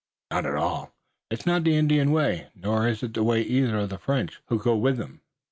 [0.31, 0.95] "Not at all.
[1.29, 4.57] It's not the Indian way, nor is it the way either of the French, who
[4.57, 5.21] go with them.